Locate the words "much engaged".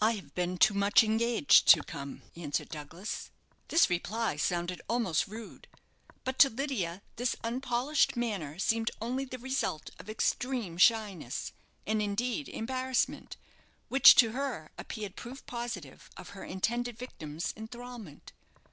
0.74-1.68